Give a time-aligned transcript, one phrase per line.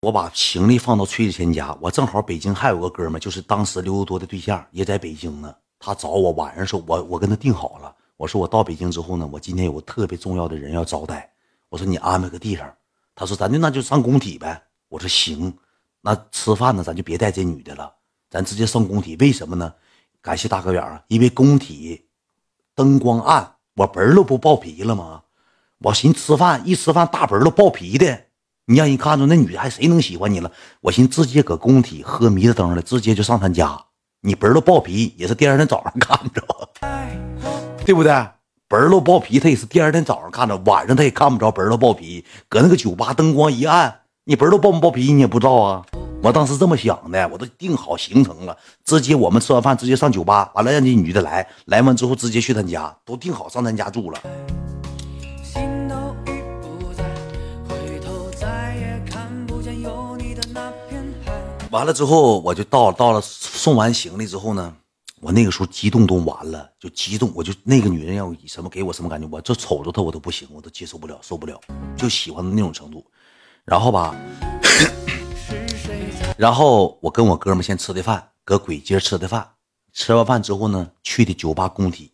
[0.00, 5.54] 我把行李放到崔子谦家，我正好北京还有个哥们，就是当时刘多多的对象，也在北京呢。
[5.78, 11.30] 他找我晚上说，我我跟他定好了，我说我到北京之后呢，我今天有个特别重要的人要招待，
[11.68, 12.66] 我说你安排个地方。
[13.14, 14.62] 他说咱就那就上工体呗。
[14.88, 15.52] 我说行，
[16.00, 17.92] 那吃饭呢咱就别带这女的了，
[18.30, 19.16] 咱直接上工体。
[19.16, 19.74] 为什么呢？
[20.22, 22.06] 感谢大哥远啊，因为工体
[22.74, 25.24] 灯光暗，我本儿都不爆皮了吗？
[25.80, 28.24] 我寻吃饭一吃饭大本儿都爆皮的。
[28.70, 30.48] 你让人看着那女的，还谁能喜欢你了？
[30.80, 33.76] 我寻直接搁工体喝迷着灯了，直接就上他家。
[34.20, 36.40] 你本都爆皮也是第二天早上看着，
[37.84, 38.12] 对不对？
[38.68, 42.24] 本都爆皮，他也是第二天早上看着，晚上他也看不着本都爆皮。
[42.48, 45.84] 搁那个酒吧灯光一暗，你本都爆不爆皮你也不知道啊。
[46.22, 54.20] 我当时这么想的，我都定好行程了，直接我们吃完饭直接上酒吧，完了让这女的来，来完之后直接去他家，都定好上他家住了。
[61.70, 64.74] 完了之后，我就到到了送完行李之后呢，
[65.20, 71.60] 我那个时候激动都完了，就激动，我就那个女人要以什么给我什么感觉，我这瞅着她我都不行，我都接受不了，受不了，
[71.96, 73.06] 就喜欢的那种程度。
[73.64, 74.16] 然后吧，
[76.36, 79.48] 然后我跟我哥们先吃的饭，搁簋街吃的饭，
[79.92, 82.12] 吃完饭之后呢，去的酒吧工体，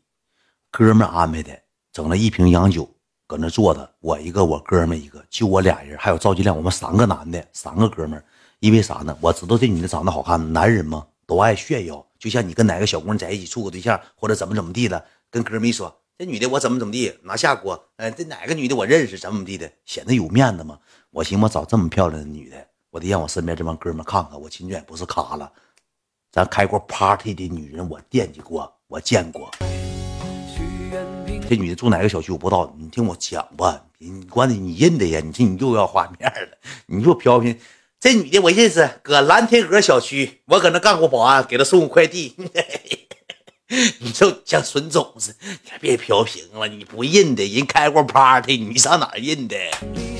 [0.70, 1.58] 哥们安排的，
[1.94, 2.86] 整了一瓶洋酒，
[3.26, 8.22] 搁那坐着，我一个，我哥们一个，就我俩人，还有赵金亮，我们三个男的，三个哥们。
[8.66, 9.16] 因为啥呢？
[9.20, 12.04] 我知道这女的长得好看，男人嘛都爱炫耀。
[12.18, 20.80] 就像你跟哪个小姑娘在一起处个对象，或者怎么怎么地的，跟哥们一说，这女的我怎么怎么地，拿下锅，哎，这哪个女的我认识，怎么怎么地的，显得有面子嘛。
[21.12, 22.56] 我寻思我找这么漂亮的女的，
[22.90, 25.48] 我得让我身边这帮哥们看看，我秦卷不是卡了。
[26.32, 29.48] 咱开过 party 的女人，我惦记过，我见过。
[31.48, 37.56] 这女的住哪个小区我不知道，你听我讲吧，你关键你认得呀，你这你又要画面了，你又飘萍。
[38.06, 42.36] 这女的我认识，搁蓝天鹅小区，我搁那干过保安，给她送过快递。
[43.98, 49.56] 你就像孙总似的，你别飘屏了，你不认的人开过 party，你上哪认的？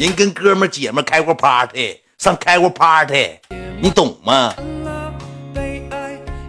[0.01, 3.39] 人跟哥们姐们开过 party，上开过 party，
[3.81, 4.53] 你懂吗？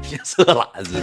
[0.02, 1.02] 像色懒似的。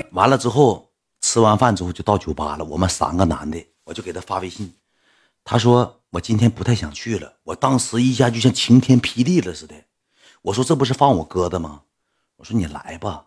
[0.12, 0.87] 完了之后。
[1.28, 4.72] 吃完饭之后就到酒吧了，我们三个男的，我就给他发微信，
[5.44, 7.34] 他说我今天不太想去了。
[7.42, 9.74] 我当时一下就像晴天霹雳了似的，
[10.40, 11.82] 我说这不是放我鸽子吗？
[12.36, 13.26] 我说你来吧，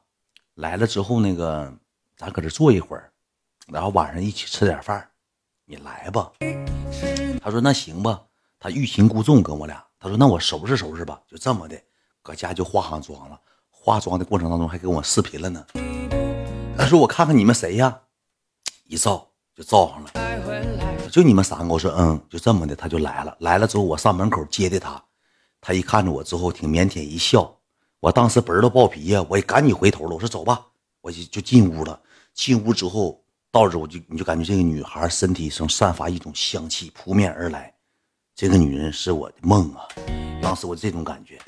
[0.56, 1.72] 来了之后那个
[2.18, 3.12] 咱搁这坐一会儿，
[3.68, 5.08] 然后晚上一起吃点饭，
[5.66, 6.32] 你来吧。
[7.40, 8.20] 他说那行吧，
[8.60, 11.80] 他欲擒故纵跟我俩，他说那我收拾收拾吧，就这么的，
[12.24, 13.40] 搁家就化上妆了，
[13.70, 15.64] 化妆的过程当中还跟我视频了呢。
[16.82, 17.96] 他说：“我看看你们谁呀？”
[18.90, 21.72] 一照就照上了，就你们三个。
[21.72, 23.38] 我说：“嗯，就这么的。”他就来了。
[23.42, 25.00] 来了之后，我上门口接的他。
[25.62, 27.56] 他一看着我之后，挺腼腆一笑。
[28.00, 30.16] 我当时本儿都爆皮呀，我也赶紧回头了。
[30.16, 30.60] 我说：“走吧。”
[31.02, 32.02] 我就就进屋了。
[32.34, 37.72] 进屋之后，到这我就你就感觉这个女孩身体上散发一种香气扑面而来。
[38.34, 39.86] 这个女人是我的梦啊！
[40.42, 41.40] 当时我这种感觉，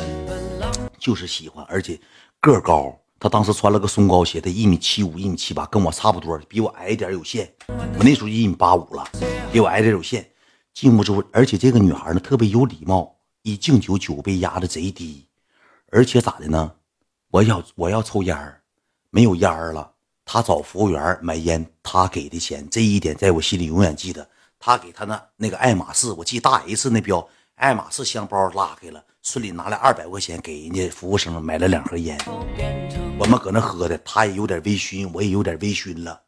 [0.99, 1.99] 就是喜欢，而且
[2.39, 2.95] 个高。
[3.23, 7.50] 他当时穿了个松糕鞋，他一米七五，一米七八，跟我差不多，比我矮一点有限。
[7.69, 9.07] 我那时候一米八五了，
[9.50, 10.29] 比我矮点有限。
[10.73, 15.25] 进屋之后，而且这个女孩呢特别有礼貌，一敬酒酒杯压的贼低，
[15.89, 16.69] 而且咋的呢？
[17.31, 18.61] 我要我要抽烟，
[19.09, 19.94] 没有烟了，
[20.25, 24.28] 他找服务员买烟，他给的钱，这一点在我心里永远记得。
[24.59, 29.01] 他给他那那个爱马仕，我记大 H 那标，爱马仕香包拉开了。
[29.25, 32.17] 村里拿了二百块钱给人家服务生买了两盒烟，
[33.17, 36.23] 我们搁那喝的，他也有点微醺，我也有点微醺了。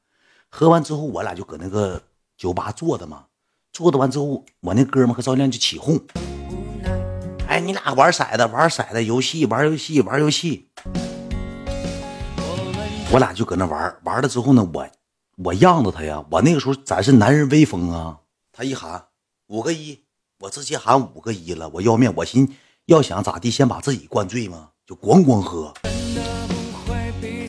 [0.49, 2.01] 喝完之后，我俩就搁那个
[2.37, 3.25] 酒吧坐着嘛，
[3.73, 5.99] 坐着完之后，我那哥们和赵亮就起哄，
[7.49, 10.69] 哎，你俩玩骰子，玩骰子游戏，玩游戏，玩游戏。
[13.11, 14.87] 我俩就搁那玩，玩了之后呢，我
[15.43, 18.19] 我让着他呀，我那个时候咱是男人威风啊，
[18.53, 19.07] 他一喊
[19.47, 19.99] 五个一，
[20.39, 22.55] 我直接喊五个一了，我要命，我寻。
[22.87, 24.69] 要想咋地，先把自己灌醉吗？
[24.85, 25.73] 就咣咣喝，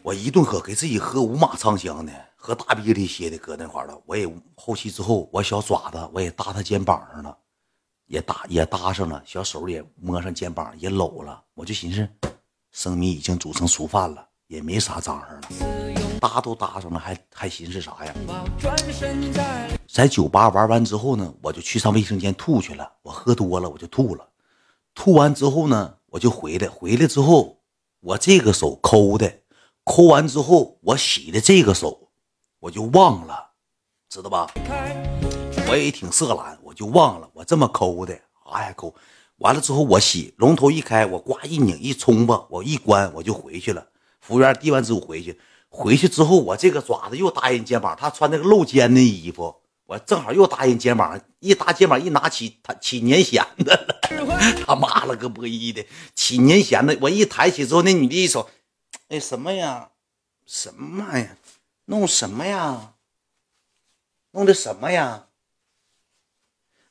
[0.02, 3.94] 我一顿喝，给自己喝五马长枪的，喝大鼻涕歇的，搁那块了。
[4.06, 7.36] 我也后期之后，我小爪子我也搭他肩膀上了，
[8.06, 11.42] 也搭也搭上了，小手也摸上肩膀，也搂了。
[11.52, 12.08] 我就寻思，
[12.72, 18.14] 生米已经煮成熟饭了，也没啥脏事了，搭都搭上了，还还寻思啥呀？
[19.86, 22.90] 在酒吧玩完之后呢，我就去上卫生间吐去了。
[23.02, 24.26] 我喝多了，我就吐了。
[24.96, 26.66] 吐完之后呢，我就回来。
[26.66, 27.58] 回来之后，
[28.00, 29.40] 我这个手抠的，
[29.84, 32.08] 抠完之后我洗的这个手，
[32.60, 33.50] 我就忘了，
[34.08, 34.50] 知道吧？
[35.68, 38.18] 我也挺色懒，我就忘了我这么抠的，
[38.50, 38.92] 哎呀抠。
[39.36, 43.86] 完了之后我洗龙头一开，我呱一拧一冲吧，我一关我就回去了。
[44.20, 45.38] 服务员递完之后回去，
[45.68, 54.00] 回去之后我这个爪子又搭人肩膀，他穿那个露肩的衣服，我正好又搭人肩膀，一搭肩膀一拿起他起粘弦子了，
[54.66, 55.84] 他妈了个波一的
[56.14, 58.50] 起粘弦子，我一抬起之后，那女的一瞅，
[59.08, 59.90] 哎什么呀？
[60.44, 61.28] 什么玩意？
[61.86, 62.94] 弄什么呀？
[64.32, 65.26] 弄的什么呀？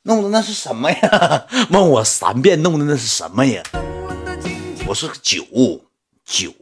[0.03, 1.47] 弄的那是什么呀？
[1.71, 3.61] 问我三遍，弄的那是什么呀？
[4.87, 5.43] 我说酒
[6.23, 6.53] 酒。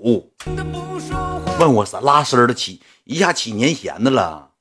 [1.60, 4.53] 问我啥拉丝的起一下起粘弦的了？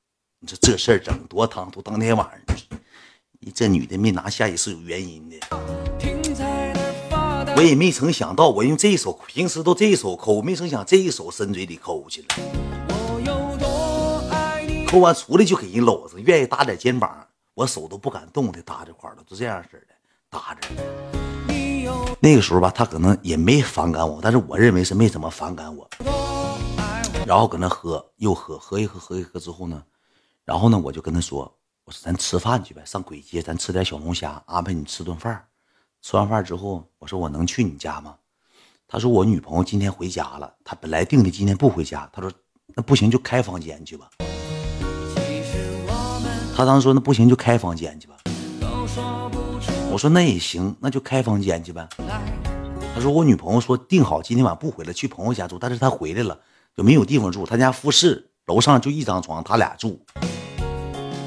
[0.45, 1.81] 你说这事儿整多唐突！
[1.81, 2.57] 当天晚上，
[3.39, 5.37] 你这女的没拿下也是有原因的。
[7.55, 12.27] 我也没曾想到，我用这一手平时都这一手抠，没成想这一手伸嘴里抠去了。
[14.85, 17.25] 抠完出来就给人搂着，愿意搭点肩膀。
[17.53, 19.95] 我手都不敢动的搭这块了，就这样式的
[20.29, 20.67] 搭着。
[22.19, 25.89] 那个时候吧，他可能也没反感我，但是我认为是没怎么反感我。
[27.25, 29.81] 然后搁那喝，又喝，喝一喝，喝一喝之后呢，
[30.45, 31.39] 然后呢，我就跟他说
[31.85, 35.45] ：“我说咱吃饭去呗，上簋街咱吃点小龙虾，安排你吃顿饭。
[36.01, 38.15] 吃完饭之后，我说我能去你家吗？
[38.85, 42.09] 他说我女朋友今天回家了，他本来定的今天不回家。
[42.11, 42.29] 他说
[42.75, 44.09] 那不行就开房间去吧。”
[46.55, 48.17] 他当时说：“那不行，就开房间去吧。”
[49.89, 51.87] 我说：“那也行，那就开房间去呗。”
[52.93, 56.37] 他说：“我女朋友说定好今天晚不回来，去朋友家住，但是他回来了
[56.75, 59.99] 就没有地方住，他家复式楼上就一张床，他俩住。”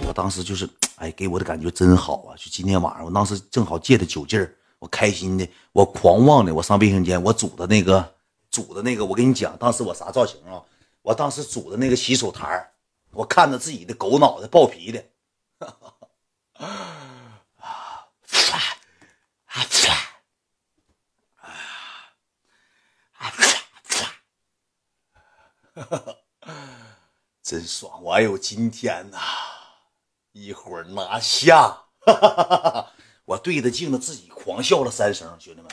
[0.06, 2.36] 我当时就是，哎，给我的感觉真好啊！
[2.36, 8.14] 就今天晚上，我当时正好借着酒劲儿，我开心的，我狂妄的，我上卫生间，我煮的那个，
[8.50, 10.62] 煮的那个，我跟你讲，当时我啥造型啊？
[11.02, 12.68] 我当时煮的那个洗手台
[13.12, 15.04] 我看着自己的狗脑袋爆皮的。
[27.56, 27.90] 真爽！
[28.02, 29.16] 我还有今天呢，
[30.32, 31.68] 一会儿拿下！
[32.00, 32.90] 哈哈哈哈
[33.24, 35.70] 我对着镜子自己狂笑了三声，兄弟们。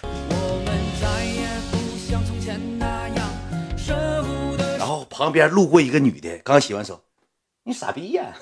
[4.77, 7.03] 然后旁边路过一个女的，刚洗完手。
[7.65, 8.33] 你傻逼呀！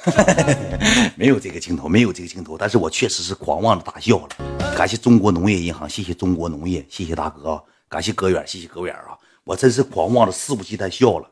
[1.17, 4.29] 没有这个镜头，没有这个镜头，但是我确实是狂妄的大笑了。
[4.77, 9.17] 感谢中国农业银行，谢谢中国农业，谢谢大哥，感谢哥远，谢谢哥远啊！
[9.43, 11.27] 我真是狂妄的肆无忌惮笑了。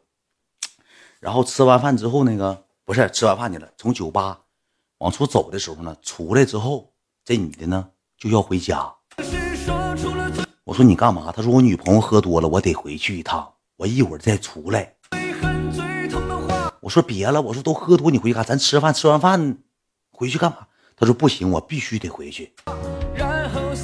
[1.19, 4.39] 然后吃完饭之后，那个不是吃完饭去了，从酒吧
[5.00, 6.94] 往出走的时候呢，出来之后，
[7.25, 8.94] 这女的呢就要回家。
[10.63, 11.31] 我说你干嘛？
[11.36, 14.95] 她说我女朋友喝多了，我得回去一趟，我一会儿再出来。
[16.80, 18.45] 我说别了，我说都喝多，你回去干？
[18.45, 19.57] 咱吃饭，吃完饭
[20.12, 20.68] 回去干嘛？
[20.95, 22.54] 他说不行，我必须得回去。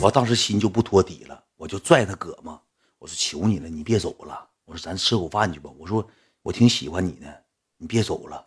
[0.01, 2.57] 我当时心就不托底了，我就拽他胳膊，
[2.99, 4.47] 我说求你了，你别走了。
[4.65, 5.69] 我说咱吃口饭去吧。
[5.77, 6.05] 我说
[6.45, 7.43] 我挺喜欢你的，
[7.77, 8.45] 你别走了。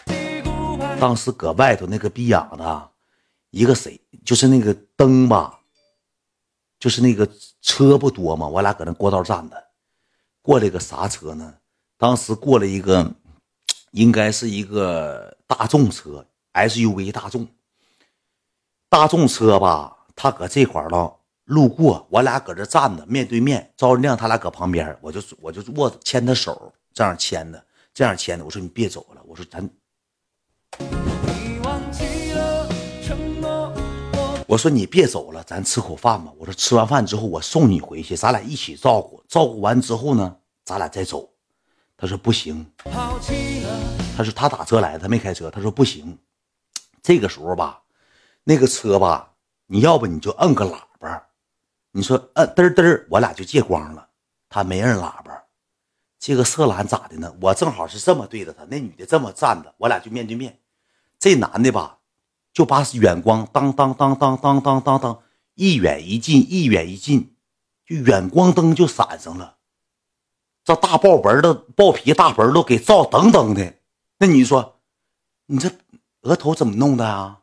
[1.00, 2.90] 当时搁外头那个逼养的，
[3.50, 5.58] 一个谁就是那个灯吧，
[6.78, 7.28] 就是那个
[7.60, 9.64] 车不多嘛，我俩搁那过道站着，
[10.40, 11.54] 过来个啥车呢？
[11.96, 13.12] 当时过来一个。
[13.92, 17.48] 应该是一个大众车，SUV 大众，
[18.90, 19.96] 大众车吧。
[20.14, 27.64] 他搁这块了，路过，我俩搁这站着，面对面，赵文亮他俩搁旁边，我就我就握牵他手，这样牵的，
[27.98, 28.44] 这样签的。
[28.44, 29.68] 我说你别走了，我说咱，
[34.46, 36.30] 我说你别走了，咱吃口饭吧。
[36.38, 41.28] 我说吃完饭之后我送你回去，咱俩一起照顾，照顾完之后呢，咱俩再走。
[41.96, 45.50] 他说不行，他说他打车来的，他没开车。
[45.50, 46.16] 他说不行，
[47.02, 47.82] 这个时候吧，
[48.44, 49.32] 那个车吧，
[49.66, 51.20] 你要不你就摁个喇叭，
[51.90, 54.06] 你说摁嘚嘚，我俩就借光了。
[54.48, 55.42] 他没摁喇叭，
[56.18, 57.32] 这个色懒咋的呢？
[57.40, 60.58] 我正好是这么对着他，那女的这么站着，我俩就面对面。
[61.18, 61.98] 这男的吧，
[62.52, 65.22] 就把远光当当当当当当当当，
[65.54, 67.34] 一远一近，一远一近，
[67.86, 69.56] 就远光灯就闪上了。
[70.64, 73.74] 这大爆纹的爆皮大纹都给照噔噔的，
[74.18, 74.80] 那你说，
[75.46, 75.70] 你这
[76.22, 77.40] 额头怎么弄的啊？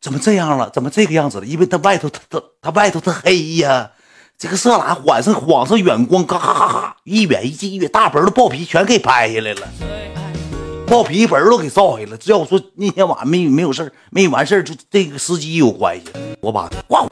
[0.00, 0.70] 怎么这样了？
[0.70, 1.46] 怎么这个样子了？
[1.46, 3.92] 因为他外头他他他外头他黑呀，
[4.42, 9.68] 这个色狼晚上晃上远光，嘎嘎嘎，一远一近，一远大本的爆皮全给拍下来了，
[10.84, 12.16] 爆皮本都给照下来了。
[12.16, 16.06] 只要我说那天晚上没没有事没完事就这个司机有关系，
[16.40, 17.06] 我把挂。